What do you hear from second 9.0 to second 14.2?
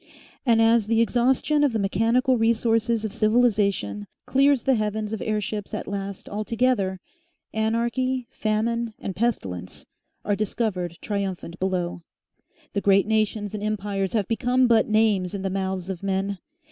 Pestilence are discovered triumphant below. The great nations and empires